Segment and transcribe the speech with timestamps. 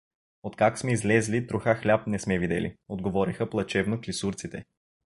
[0.43, 4.65] —Откак сме излезли, троха хляб не сме видели— отговориха плачевно клисурците.